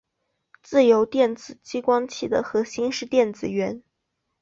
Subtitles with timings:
[0.63, 3.83] 自由电子激光器的核心是电子源。